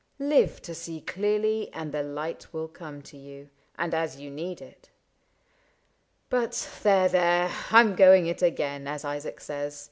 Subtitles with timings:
[0.17, 4.59] Live to see clearly and the light will come To you, and as you need
[4.59, 4.89] it.—
[6.31, 9.79] But there, there, I 'm going it again, as Isaac says.